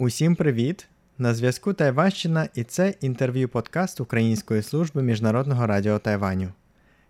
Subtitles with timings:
[0.00, 0.88] Усім привіт!
[1.18, 6.48] На зв'язку Тайванщина і це інтерв'ю подкаст Української служби міжнародного радіо Тайваню.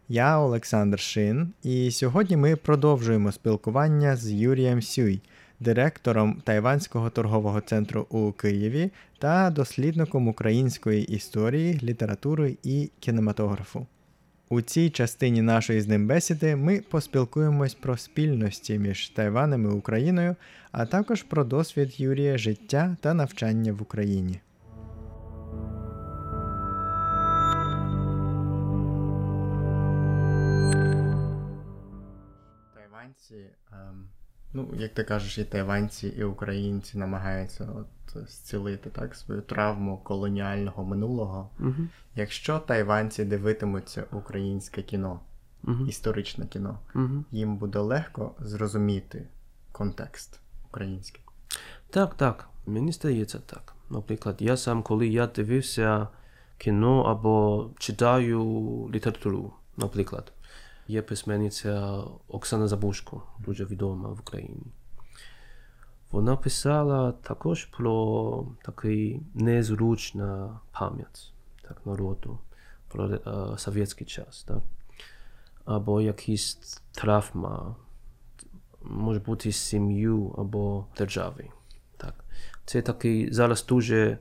[0.09, 5.21] Я Олександр Шин, і сьогодні ми продовжуємо спілкування з Юрієм Сюй,
[5.61, 13.87] директором Тайванського торгового центру у Києві та дослідником української історії, літератури і кінематографу.
[14.53, 20.37] У цій частині нашої з ним бесіди ми поспілкуємось про спільності між Тайванем і Україною,
[20.73, 24.41] а також про досвід Юрія життя та навчання в Україні.
[32.75, 34.09] Тайванці, ем,
[34.53, 37.87] ну, як ти кажеш, і тайванці, і українці намагаються от
[38.29, 41.51] зцілити так свою травму колоніального минулого.
[41.61, 41.75] Угу.
[42.17, 45.21] Якщо тайванці дивитимуться українське кіно,
[45.65, 45.87] Угу.
[45.87, 47.25] історичне кіно, Угу.
[47.31, 49.27] їм буде легко зрозуміти
[49.73, 51.23] контекст український.
[51.91, 52.49] Так, так.
[52.67, 53.75] Мені здається так.
[53.91, 56.09] Наприклад, я сам, коли я дивився
[56.59, 58.41] кіно або читаю
[58.95, 60.33] літературу, наприклад,
[60.91, 64.67] є письменниця Оксана Забушко, дуже відома в Україні.
[66.11, 71.33] Вона писала також про такий незручна пам'ять
[71.63, 72.39] так, народу,
[72.89, 74.63] про е, совєтський час, так?
[75.65, 77.77] або якісь травма,
[78.83, 81.49] може бути сім'ю або держави.
[81.97, 82.25] Так.
[82.65, 84.19] Це такий зараз дуже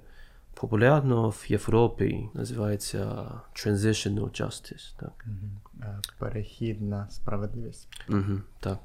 [0.59, 4.99] популярно в Європі, називається Transitional Justice.
[4.99, 5.25] Так.
[5.81, 7.88] Е, Перехідна справедливість.
[8.09, 8.80] Угу, так.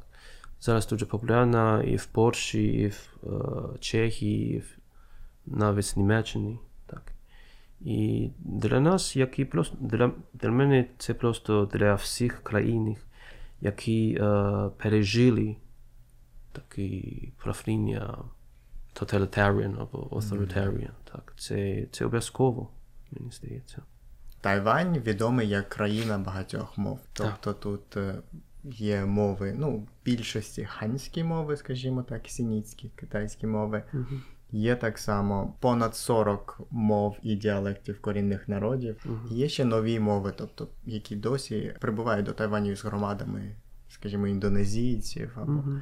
[0.60, 4.76] Зараз дуже популярна і в Польщі, і в е, Чехії, і в,
[5.46, 6.58] навіть в Німеччині.
[6.86, 7.12] Так.
[7.80, 12.96] І для нас, які просто для, для мене це просто для всіх країн,
[13.60, 15.56] які е, пережили
[16.52, 18.18] такі правління
[18.94, 20.90] totalitarian або authoritarian.
[21.12, 21.34] Так.
[21.38, 22.70] Це, це обов'язково,
[23.10, 23.82] мені здається.
[24.40, 27.00] Тайвань відомий як країна багатьох мов.
[27.12, 28.14] Тобто тут е,
[28.64, 33.82] є мови, ну, більшості ханські мови, скажімо так, сініцькі, китайські мови.
[33.94, 34.04] Угу.
[34.50, 38.96] Є так само понад 40 мов і діалектів корінних народів.
[39.04, 39.28] Мгм.
[39.30, 43.56] Є ще нові мови, тобто які досі прибувають до Тайваню з громадами,
[43.88, 45.72] скажімо, індонезійців або Угу.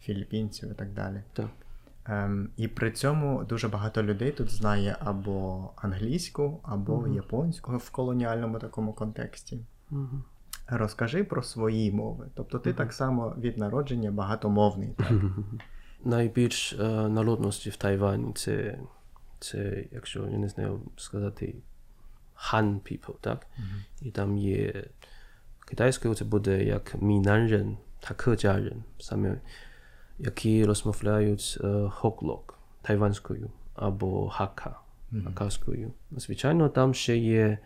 [0.00, 1.22] філіппінців і так далі.
[1.32, 1.50] Так.
[2.06, 7.14] Ем, і при цьому дуже багато людей тут знає або англійську, або Мгм.
[7.14, 9.60] японську в колоніальному такому контексті.
[9.90, 10.22] Угу.
[10.66, 12.26] Розкажи про свої мови.
[12.34, 12.76] Тобто ти Мгм.
[12.78, 14.88] так само від народження багатомовний.
[14.98, 15.12] Так?
[16.04, 18.78] Найбільш е, народності в Тайвані це,
[19.40, 21.54] це, якщо я не знаю сказати,
[22.52, 23.46] Han people, так?
[24.00, 24.84] І там є
[25.68, 29.40] китайською це буде як мінанрен та кеджарен, саме
[30.18, 34.80] які розмовляють е, хоклок тайванською або хака,
[35.24, 35.92] хакаською.
[36.10, 37.58] Звичайно, там ще є е,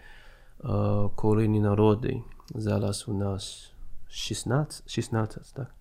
[1.17, 2.23] корінні народи.
[2.55, 3.73] Зараз у нас
[4.09, 5.75] 16, 16 так?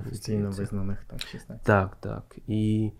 [0.00, 1.66] Офіційно визнаних так 16.
[1.66, 2.38] Так, так.
[2.48, 2.92] І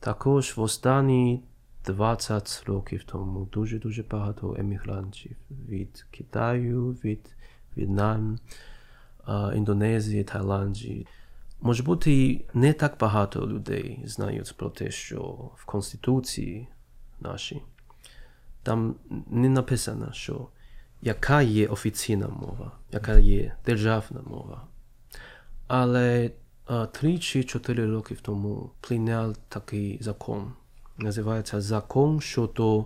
[0.00, 1.42] також в останні
[1.86, 7.36] 20 років тому дуже-дуже багато емігрантів від Китаю, від
[7.76, 8.38] В'єтнам,
[9.54, 11.06] Індонезії, Таїланді.
[11.60, 15.20] Може бути, не так багато людей знають про те, що
[15.56, 16.68] в Конституції
[17.20, 17.62] нашій
[18.66, 18.94] там
[19.30, 20.48] не написано, що
[21.02, 24.66] яка є офіційна мова, яка є державна мова.
[25.66, 26.30] Але
[26.92, 30.52] три чи чотири роки тому прийняв такий закон.
[30.98, 32.84] Називається Закон щодо е,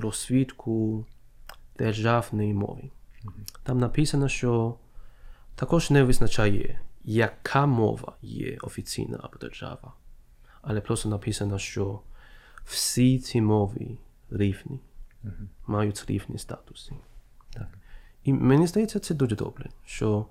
[0.00, 1.06] розвитку
[1.78, 2.82] державної мови.
[3.62, 4.74] Там написано, що
[5.54, 9.92] також не визначає, яка мова є офіційна або держава.
[10.62, 12.00] Але просто написано, що
[12.64, 13.98] всі ці мови
[14.30, 14.80] рівні,
[15.66, 16.92] мають рівні статуси.
[17.52, 17.68] Так.
[18.24, 20.26] І мені здається, це дуже добре, що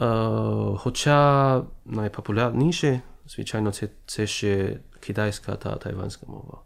[0.00, 6.60] Е, хоча найпопулярніше, звичайно, це, це ще китайська та тайванська мова.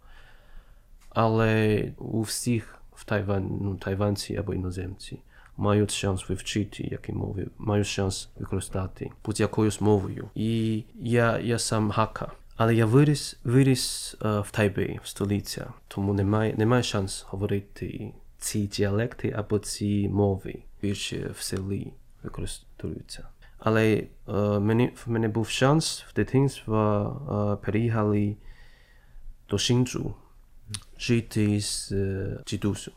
[1.08, 5.18] Але у всіх в Тайван, ну, тайванці або іноземці
[5.56, 10.30] мають шанс вивчити які мови, мають шанс використати будь-якоюсь мовою.
[10.34, 12.32] І я, я сам хака.
[12.56, 18.66] Але я виріс, виріс е, в Тайбеї, в столиці, тому немає, немає шанс говорити ці
[18.66, 23.28] діалекти або ці мови більше в селі використовуються.
[23.58, 28.36] Але е, мені, в мене був шанс в дитинстві е, переїхали
[29.50, 30.14] до Шинджу
[30.98, 32.92] жити з е, дідусю.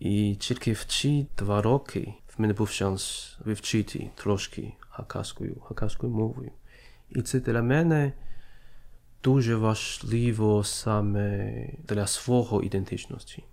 [0.00, 6.50] І тільки в ці два роки в мене був шанс вивчити трошки хакаською, хакаською мовою.
[7.10, 8.12] І це для мене
[9.24, 11.52] дуже важливо саме
[11.88, 13.44] для свого ідентичності.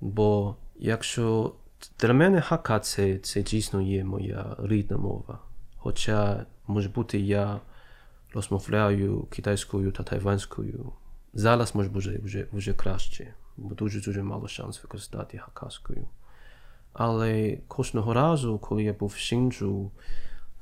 [0.00, 1.54] Бо якщо
[2.00, 5.38] для мене хака це, це дійсно є моя рідна мова.
[5.76, 7.60] Хоча, може бути, я
[8.34, 10.92] розмовляю китайською та тайванською.
[11.34, 16.08] Зараз може бути вже, вже краще, бо дуже-дуже мало шанс використати хакаською.
[16.92, 19.90] Але кожного разу, коли я був в Шинджу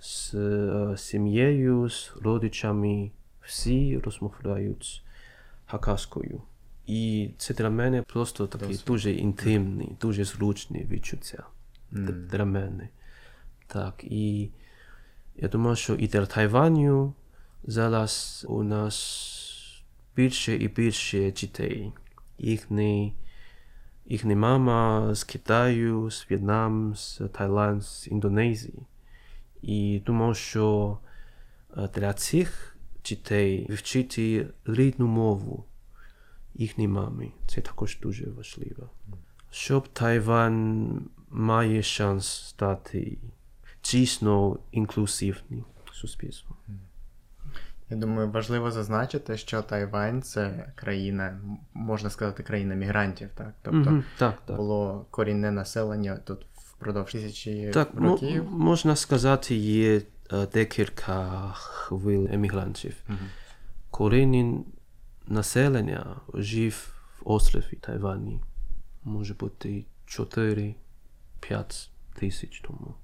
[0.01, 3.11] з е, сім'єю, з родичами,
[3.41, 5.05] всі розмовляють
[5.67, 6.43] хакаською.
[6.87, 8.85] І це для мене просто такий Досвід.
[8.87, 11.47] дуже інтимний, дуже зручний відчуття
[11.93, 12.29] М.
[12.31, 12.89] для мене.
[13.67, 14.51] Так, і
[15.37, 17.15] я думаю, що і для Тайваню
[17.65, 19.85] зараз у нас
[20.17, 21.93] більше і більше дітей.
[22.43, 23.15] Їхні,
[24.07, 28.87] їхня мама з Китаю, з В'єтнам, з Таїланд, з Індонезії.
[29.63, 30.99] І думаю, що
[31.77, 35.65] е, для цих дітей вивчити рідну мову
[36.55, 37.33] їхній мамі.
[37.49, 38.91] Це також дуже важливо.
[39.51, 41.01] Щоб Тайван
[41.31, 43.19] має шанс стати
[43.85, 46.57] дійсно інклюзивним суспільством.
[47.93, 51.41] Я думаю, важливо зазначити, що Тайвань це країна,
[51.75, 53.55] можна сказати, країна мігрантів, так?
[53.63, 54.57] Тобто Мгм, так, так.
[54.57, 58.45] було корінне населення тут впродовж тисячі Так, років.
[58.51, 60.03] можна сказати, є
[60.33, 62.97] е, декілька хвиль емігрантів.
[63.09, 63.19] Мгм.
[63.91, 64.65] Корінні
[65.27, 68.41] населення жив в острові Тайвані.
[69.05, 70.75] Може бути 4-5
[72.15, 72.95] тисяч тому.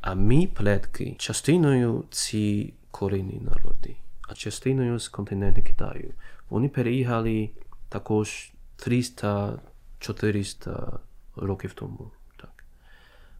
[0.00, 3.96] А мій предки частиною ці корінні народи,
[4.28, 6.14] а частиною з континенту Китаю.
[6.50, 7.50] Вони переїхали
[7.88, 10.98] також 300-400
[11.36, 12.10] років тому.
[12.36, 12.64] Так.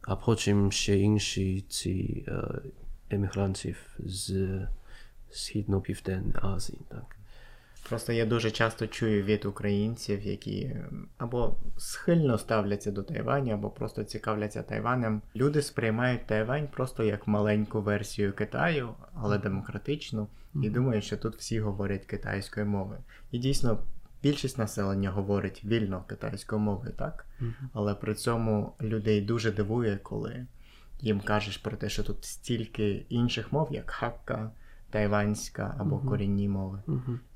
[0.01, 2.41] А потім ще інші ці е,
[3.09, 4.31] емігрантів з
[5.31, 6.79] Східно-Південної Азії.
[6.89, 7.18] Так.
[7.89, 10.75] Просто я дуже часто чую від українців, які
[11.17, 15.21] або схильно ставляться до Тайваню, або просто цікавляться Тайванем.
[15.35, 20.27] Люди сприймають Тайвань просто як маленьку версію Китаю, але демократичну,
[20.63, 22.99] і думають, що тут всі говорять китайською мовою.
[23.31, 23.79] І дійсно.
[24.23, 27.25] Більшість населення говорить вільно китайською мовою, так?
[27.73, 30.45] Але при цьому людей дуже дивує, коли
[31.01, 34.51] їм кажеш про те, що тут стільки інших мов, як хакка,
[34.89, 36.07] тайванська або Мгм.
[36.09, 36.81] корінні мови.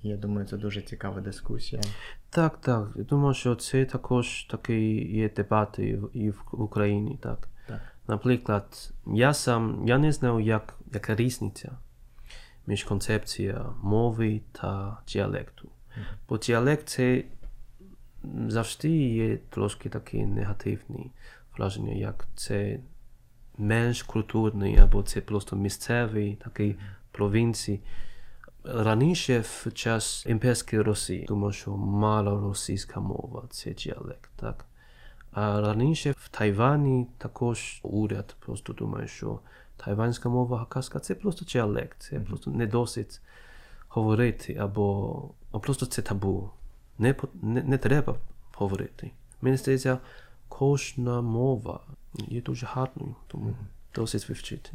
[0.01, 1.81] І Я думаю, це дуже цікава дискусія.
[2.29, 2.89] Так, так.
[2.95, 7.19] Я думаю, що це також такі є дебати і в Україні.
[7.21, 7.47] Так.
[7.67, 7.81] Так.
[8.07, 11.71] Наприклад, я сам я не знав, як, яка різниця
[12.67, 15.69] між концепцією мови та діалекту.
[16.29, 17.23] Бо діалект це
[18.47, 20.99] завжди є трошки таке негативне
[21.57, 22.79] враження, як це
[23.57, 26.75] менш культурний, або це просто місцевий такий
[27.13, 27.81] провінції.
[28.63, 34.65] Раніше в час імперської Росії, думаю, що мало російська мова, це діалект, так?
[35.31, 39.39] А раніше в Тайвані також уряд просто думає, що
[39.77, 43.21] тайванська мова хакаська це просто діалект, це просто не досить
[43.87, 46.49] говорити, або, або просто це табу.
[46.97, 48.15] Не, не, не треба
[48.53, 49.11] говорити.
[49.41, 49.97] Мені здається,
[50.47, 51.79] кожна мова
[52.13, 53.55] є дуже гарною, тому
[53.95, 54.71] досить вивчити.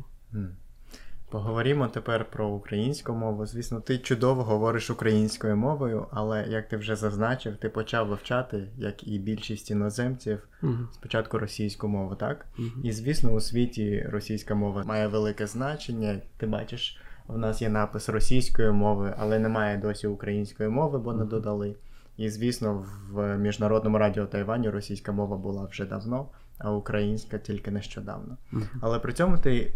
[1.31, 3.47] Поговоримо тепер про українську мову.
[3.47, 9.09] Звісно, ти чудово говориш українською мовою, але як ти вже зазначив, ти почав вивчати, як
[9.09, 10.89] і більшість іноземців, Мгм.
[10.93, 12.47] спочатку російську мову, так?
[12.59, 12.81] Мгм.
[12.85, 16.21] І звісно, у світі російська мова має велике значення.
[16.37, 21.25] Ти бачиш, в нас є напис російської мови, але немає досі української мови, бо не
[21.25, 21.75] додали.
[22.17, 28.37] І звісно, в міжнародному радіо Тайваню російська мова була вже давно, а українська тільки нещодавно.
[28.51, 28.69] Мгм.
[28.81, 29.73] Але при цьому ти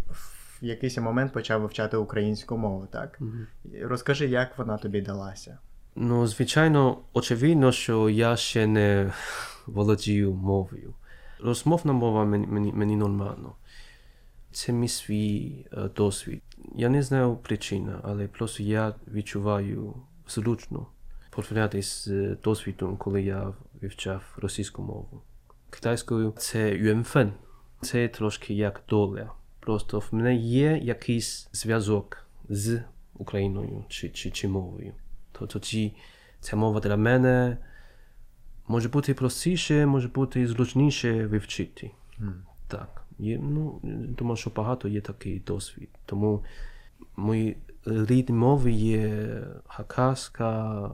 [0.63, 3.21] в якийсь момент почав вивчати українську мову, так?
[3.73, 5.59] І Розкажи, як вона тобі далася?
[5.97, 9.13] Ну, звичайно, очевидно, що я ще не
[9.67, 10.95] володію мовою.
[11.41, 13.53] Розмовна мова мені, мені, мені нормально.
[14.53, 16.43] Це мій свій е, досвід.
[16.75, 19.95] Я не знаю причини, але просто я відчуваю
[20.29, 20.87] зручно
[21.31, 22.07] порівняти з
[22.45, 25.23] досвідом, коли я вивчав російську мову.
[25.71, 27.33] Китайською це юнфен.
[27.81, 29.33] Це трошки як доля.
[29.63, 32.83] Просто в мене є якийсь зв'язок з
[33.15, 34.93] Україною чи, чи, чи мовою.
[35.33, 35.93] То тоді
[36.41, 37.57] ця мова для мене
[38.69, 41.91] може бути простіше, може бути зручніше вивчити.
[42.21, 42.43] М.
[42.69, 43.07] Так.
[43.19, 43.81] Є, ну,
[44.19, 45.89] думаю, що багато є такий досвід.
[46.07, 46.45] Тому
[47.17, 49.29] мої рідні мови є
[49.67, 50.91] хакаська,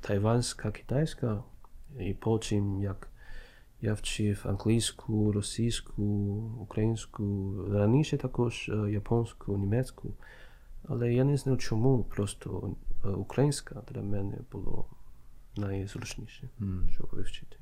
[0.00, 1.42] тайванська, китайська,
[2.00, 3.08] і потім як
[3.82, 6.02] я вчив англійську, російську,
[6.60, 10.14] українську, раніше також е, японську, німецьку.
[10.88, 14.86] Але я не знаю чому, просто е, українська для мене було
[15.56, 16.48] найзручніше,
[16.90, 17.56] щоб вивчити.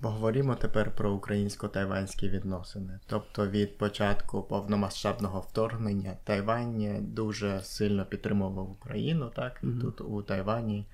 [0.00, 3.00] Поговоримо тепер про українсько-тайванські відносини.
[3.06, 9.62] Тобто від початку повномасштабного вторгнення Тайвань дуже сильно підтримував Україну, так?
[9.62, 9.80] Мгм.
[9.80, 10.86] тут у Тайвані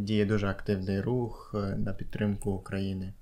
[0.00, 3.12] діє дуже активний рух е, на підтримку України.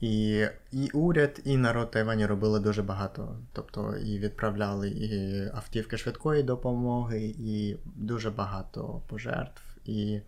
[0.00, 3.36] І, і уряд, і народ Тайваню робили дуже багато.
[3.52, 10.20] Тобто і відправляли і автівки швидкої допомоги, і дуже багато пожертв, і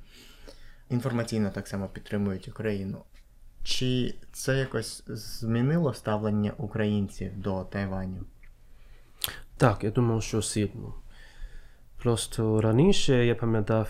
[0.91, 2.99] інформаційно так само підтримують Україну.
[3.65, 8.25] Чи це якось змінило ставлення українців до Тайваню?
[9.57, 10.95] Так, я думав, що сильно.
[12.03, 13.89] Просто раніше я пам'ятав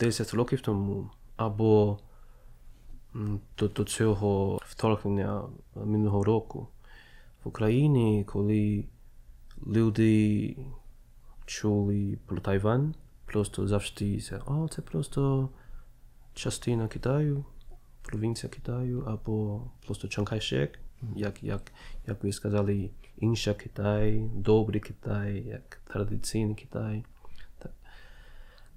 [0.00, 1.98] 10 років тому, або
[3.58, 5.42] до, до цього вторгнення
[5.74, 6.68] минулого року
[7.44, 8.84] в Україні, коли
[9.66, 10.56] люди
[11.46, 12.94] чули про Тайвань,
[13.26, 15.48] просто завжди це, о, це просто
[16.34, 17.44] частина Китаю,
[18.02, 20.78] провінція Китаю, або просто Чанкайшек,
[21.16, 21.72] як, як,
[22.06, 27.04] як ви сказали, інша Китай, добрий Китай, як традиційний Китай.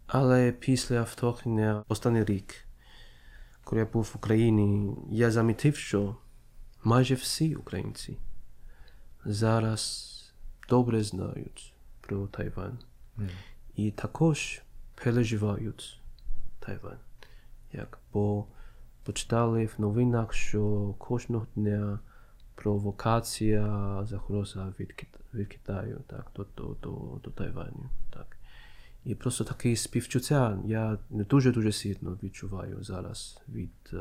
[0.07, 2.55] Але після вторгнення останній рік,
[3.63, 6.15] коли я був в Україні, я замітив, що
[6.83, 8.17] майже всі українці
[9.25, 10.11] зараз
[10.69, 12.79] добре знають про Тайвань.
[13.75, 14.61] І також
[15.03, 16.01] переживають
[16.59, 16.99] Тайвань.
[17.73, 18.45] Як, бо
[19.03, 21.99] почитали в новинах, що кожного дня
[22.55, 27.89] провокація загроза від, від Китаю так, до, до, до, до Тайваню.
[28.13, 28.34] Так.
[29.05, 33.97] І просто таке співчуття я не дуже-дуже сильно відчуваю зараз від е,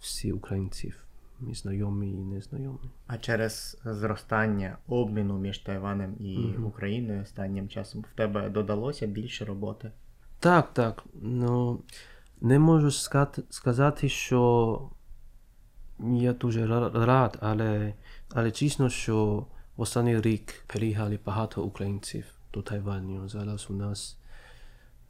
[0.00, 1.04] всіх українців,
[1.50, 2.78] і знайомі і незнайомі.
[3.06, 6.66] А через зростання обміну між Тайванем і Мгм.
[6.66, 9.90] Україною останнім часом в тебе додалося більше роботи?
[10.40, 11.04] Так, так.
[11.22, 11.82] Ну,
[12.40, 12.90] не можу
[13.50, 14.90] сказати, що
[16.00, 17.94] я дуже рад, але,
[18.30, 23.28] але чесно, що останній рік переїхали багато українців до Тайваню.
[23.28, 24.18] Зараз у нас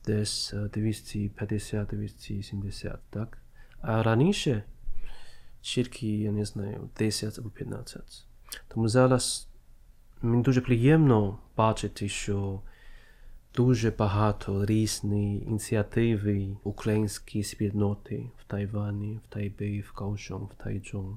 [0.06, 3.38] десь е, 250-270, так?
[3.80, 4.62] А раніше
[5.60, 8.24] тільки, я не знаю, 10 або 15.
[8.68, 9.48] Тому зараз
[10.22, 12.60] мені дуже приємно бачити, що
[13.54, 21.16] дуже багато різні ініціативи українські спільноти в Тайвані, в Тайбеї, в Каошон, в Тайчжун.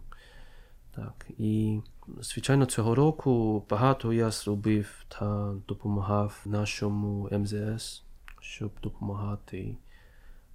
[0.95, 1.25] Так.
[1.37, 1.79] І,
[2.21, 8.03] звичайно, цього року багато я зробив та допомагав нашому МЗС,
[8.39, 9.77] щоб допомагати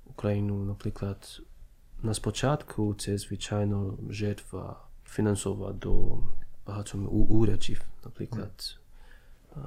[0.06, 1.40] Україну, наприклад,
[2.02, 4.76] на спочатку це, звичайно, жертва
[5.06, 6.18] фінансова до
[6.66, 8.78] багатьох у- урядів, наприклад,
[9.56, 9.60] е,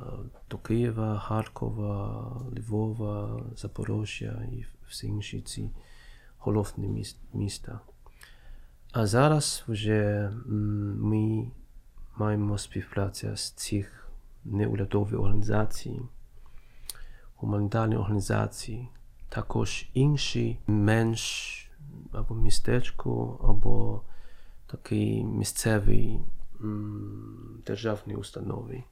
[0.50, 5.70] до Києва, Харкова, Львова, Запорожжя і всі інші ці
[6.38, 7.80] головні міста.
[8.92, 10.32] А зараз вже
[11.00, 11.52] ми
[12.18, 14.08] маємо співпрацю з цих
[14.46, 16.02] неурядових організацій,
[17.36, 18.90] гуманітарні організації,
[19.30, 21.58] також інші менш
[22.12, 24.02] або містечко, або
[24.68, 26.20] такі місцеві
[27.66, 28.84] державні установи,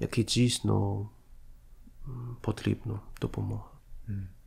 [0.00, 1.08] які дійсно
[2.40, 3.64] потрібна допомога.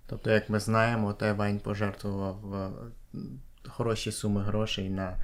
[0.05, 2.71] Тобто, як ми знаємо, Тайвань пожертвував е,
[3.67, 5.17] хороші суми грошей на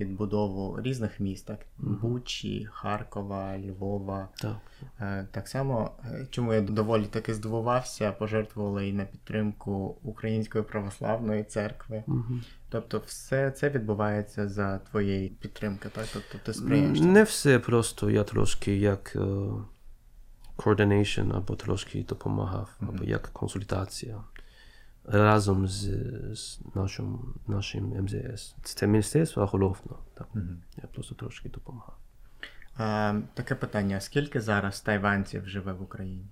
[0.00, 1.58] відбудову різних міст, так?
[1.78, 4.28] Бучі, Харкова, Львова.
[4.40, 4.56] Так.
[5.00, 11.44] Е, Так само, е, чому я доволі таки здивувався, пожертвували і на підтримку Української православної
[11.44, 12.04] церкви.
[12.06, 12.42] Мгм.
[12.68, 16.06] Тобто, все це відбувається за твоєї підтримки, так?
[16.12, 17.00] Тобто ти сприяєш.
[17.00, 19.16] Не все просто я трошки як
[20.56, 24.24] coordination або трошки допомагав, або як консультація
[25.04, 25.80] разом з,
[26.34, 28.54] з нашим, нашим МЗС.
[28.62, 29.96] Це міністерство головне.
[30.14, 30.28] Так.
[30.76, 31.96] Я просто трошки допомагав.
[32.76, 36.26] А, таке питання: скільки зараз тайванців живе в Україні?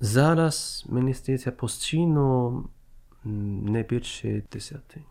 [0.00, 2.64] Зараз мені здається постійно
[3.24, 5.02] не більше десяти.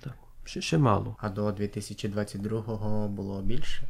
[0.00, 0.14] Так.
[0.44, 1.16] Ще, ще мало.
[1.18, 3.88] А до 2022-го було більше?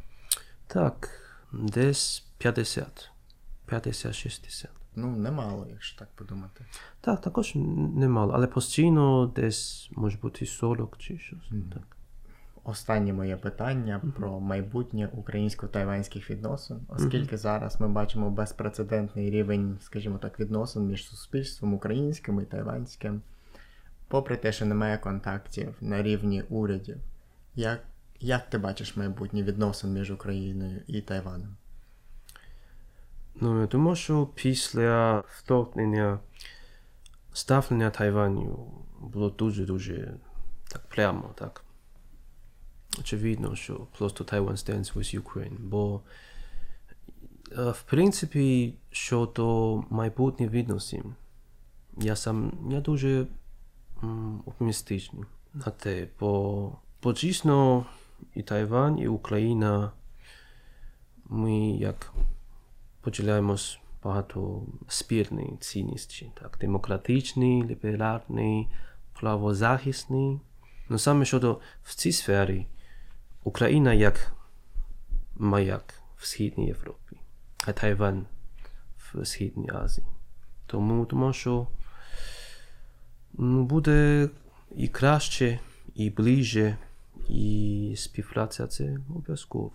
[0.67, 1.09] Так,
[1.51, 3.11] десь 50.
[3.67, 4.65] 50-60.
[4.95, 6.65] Ну, немало, якщо так подумати.
[7.01, 11.49] Так, також немало, але постійно десь може бути 40 чи щось.
[11.73, 11.97] Так.
[12.63, 20.39] Останнє моє питання про майбутнє українсько-тайванських відносин, оскільки зараз ми бачимо безпрецедентний рівень, скажімо так,
[20.39, 23.21] відносин між суспільством українським і тайванським,
[24.07, 26.97] попри те, що немає контактів на рівні урядів.
[27.55, 27.79] Як,
[28.19, 31.55] як ти бачиш майбутнє відносин між Україною і Тайваном?
[33.43, 36.19] Ну, я думаю, що після вторгнення
[37.33, 40.13] ставлення Тайваню було дуже-дуже
[40.67, 41.63] так прямо, так.
[42.99, 46.01] Очевидно, що просто Taiwan stands with Ukraine, бо
[47.57, 51.15] е, в принципі, щодо майбутніх відносин,
[51.97, 53.27] я сам я дуже
[54.45, 56.71] оптимістичний на те, бо,
[57.03, 57.85] бо дійсно
[58.35, 59.91] і Тайвань, і Україна
[61.25, 62.13] ми як
[63.01, 68.67] поділяємось багато спірні цінності, так, демократичні, ліберальні,
[69.19, 70.41] правозахисні.
[70.89, 72.67] Ну саме щодо в цій сфері
[73.43, 74.33] Україна як
[75.35, 77.17] маяк в Східній Європі,
[77.67, 78.25] а Тайвань
[78.97, 80.07] в Східній Азії.
[80.67, 81.67] Тому, тому що
[83.33, 84.29] ну, буде
[84.75, 85.59] і краще,
[85.95, 86.77] і ближче,
[87.29, 89.71] і співпраця це обов'язково.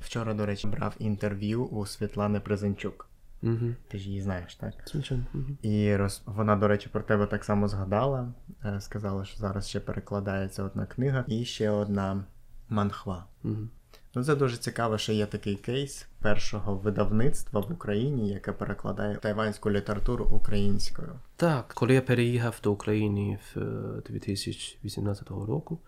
[0.00, 3.08] Вчора, до речі, брав інтерв'ю у Світлани Презенчук.
[3.42, 3.74] Угу.
[3.88, 4.74] Ти ж її знаєш, так?
[4.86, 5.24] Звичайно.
[5.34, 5.44] Угу.
[5.62, 6.22] І роз...
[6.26, 8.32] вона, до речі, про тебе так само згадала.
[8.64, 12.24] Е, Сказала, що зараз ще перекладається одна книга і ще одна
[12.68, 13.24] манхва.
[13.44, 13.68] Угу.
[14.14, 19.70] Ну, це дуже цікаво, що є такий кейс першого видавництва в Україні, яке перекладає тайванську
[19.70, 21.12] літературу українською.
[21.36, 25.78] Так, коли я переїхав до України в е, 2018 року,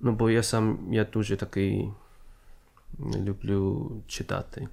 [0.00, 1.90] ну бо я сам я дуже такий
[3.00, 4.68] люблю читати.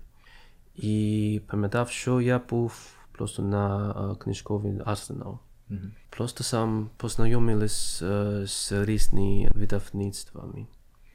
[0.75, 5.39] І пам'ятав, що я був просто на е, книжковий арсенал.
[5.69, 5.91] Мгм.
[6.09, 10.65] Просто сам познайомились е, з різними видавництвами.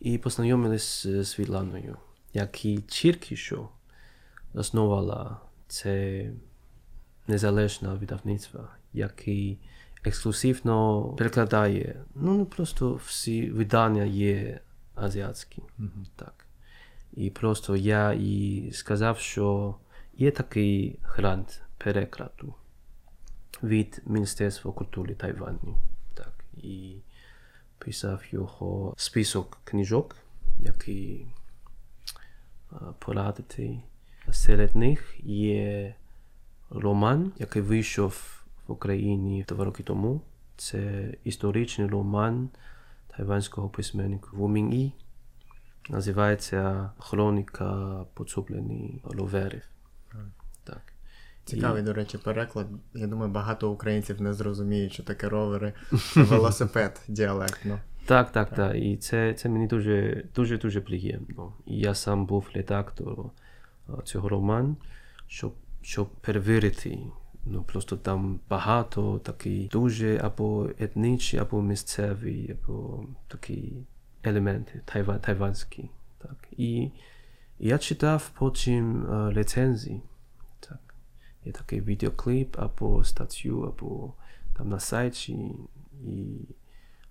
[0.00, 1.96] І познайомились з Світланою,
[2.34, 3.68] які тільки що
[4.54, 6.26] заснувала це
[7.26, 9.58] незалежне видавництво, який
[10.04, 12.04] ексклюзивно перекладає.
[12.14, 14.60] Ну, просто всі видання є
[14.94, 15.62] азіатські.
[15.78, 16.06] Мгм.
[16.16, 16.39] Так.
[17.12, 19.74] І просто я і сказав, що
[20.14, 22.54] є такий грант перекладу
[23.62, 25.76] від Міністерства культури Тайваню.
[26.14, 26.44] Так.
[26.56, 26.96] І
[27.78, 30.16] писав його список книжок,
[30.58, 31.26] які
[32.98, 33.80] порадити.
[34.30, 35.94] Серед них є
[36.70, 40.20] роман, який вийшов в Україні два роки тому.
[40.56, 42.48] Це історичний роман
[43.16, 44.92] тайванського письменника Ву Мін І.
[45.88, 49.62] Називається Хроніка поцуплених роверів.
[50.64, 50.82] Так.
[51.44, 52.66] Цікавий, до речі, переклад.
[52.94, 55.72] Я думаю, багато українців не зрозуміють, що таке ровери.
[56.14, 57.78] Це велосипед діалектно.
[58.06, 58.76] Так, так, так.
[58.76, 61.52] І це, це мені дуже, дуже, дуже приємно.
[61.66, 63.30] І я сам був редактором
[64.04, 64.76] цього роману,
[65.26, 66.98] щоб, щоб перевірити.
[67.44, 73.72] Ну, просто там багато такі дуже або етнічні, або місцеві, або такі
[74.22, 75.90] елементи тайва, тайванські.
[76.18, 76.36] Так.
[76.56, 76.76] І,
[77.58, 80.02] і я читав потім а, рецензії.
[80.60, 80.94] Так.
[81.44, 84.12] Є такий відеокліп, або статтю, або
[84.56, 85.52] там на сайті.
[86.06, 86.26] І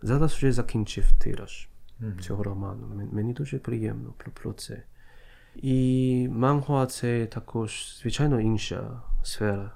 [0.01, 1.69] зараз вже закінчив тираж
[1.99, 2.19] Мгм.
[2.19, 2.87] цього роману.
[2.87, 4.83] Мен- Мені дуже приємно про, про це.
[5.55, 9.71] І манхва це також, звичайно, інша сфера,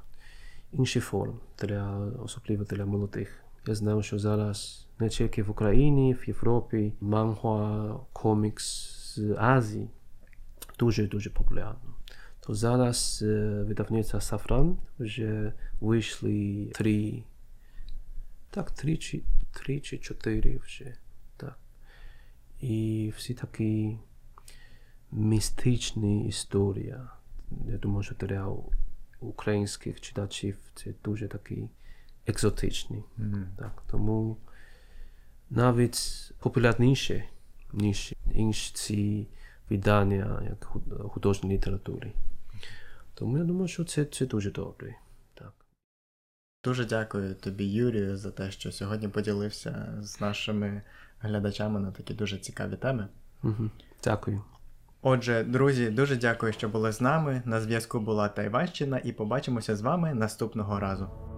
[0.71, 3.42] інший форм, для, особливо для молодих.
[3.67, 8.65] Я знаю, що зараз не тільки в Україні, в Європі, манхва, комікс
[9.15, 9.89] з Азії
[10.79, 11.95] дуже-дуже популярно.
[12.39, 17.23] То зараз е, видавництва Сафран вже вийшли три,
[18.49, 20.95] так, три чи, три чи чотири вже.
[21.37, 21.57] Так.
[22.61, 23.97] І всі такі
[25.11, 27.11] містичні історія.
[27.67, 28.55] Я думаю, що для
[29.19, 31.69] українських читачів це дуже такі
[32.27, 33.03] екзотичні.
[33.17, 33.47] Мгм.
[33.57, 34.37] Так, тому
[35.49, 37.23] навіть популярніше,
[37.73, 39.27] ніж інші ці
[39.69, 40.65] видання як
[41.11, 42.13] художньої літератури.
[43.13, 44.95] Тому я думаю, що це, це дуже добре.
[45.33, 45.53] Так.
[46.63, 50.81] Дуже дякую тобі, Юрію, за те, що сьогодні поділився з нашими
[51.19, 53.07] глядачами на такі дуже цікаві теми.
[53.43, 53.69] Угу.
[54.03, 54.41] Дякую.
[55.01, 57.41] Отже, друзі, дуже дякую, що були з нами.
[57.45, 61.32] На зв'язку була Тайванщина, і побачимося з вами наступного разу.